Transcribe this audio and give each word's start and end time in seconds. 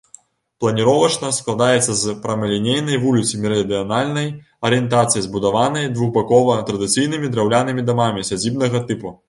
Планіровачна 0.63 1.27
складаецца 1.39 1.91
з 1.99 2.15
прамалінейнай 2.23 2.97
вуліцы 3.03 3.41
мерыдыянальнай 3.45 4.27
арыентацыі, 4.71 5.23
забудаванай 5.29 5.89
двухбакова 6.01 6.59
традыцыйнымі 6.73 7.33
драўлянымі 7.37 7.89
дамамі 7.95 8.29
сядзібнага 8.35 8.87
тыпу. 8.93 9.17